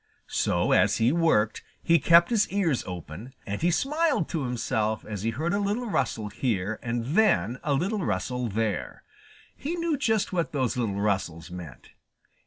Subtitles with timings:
[0.25, 5.21] So as he worked he kept his ears open, and he smiled to himself as
[5.21, 9.03] he heard a little rustle here and then a little rustle there.
[9.55, 11.91] He knew just what those little rustles meant.